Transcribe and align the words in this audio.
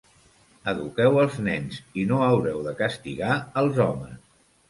Eduqueu 0.71 1.17
els 1.23 1.35
nens 1.47 1.77
i 2.03 2.07
no 2.13 2.23
haureu 2.29 2.63
de 2.69 2.75
castigar 2.81 3.37
els 3.63 3.79
homes. 3.87 4.19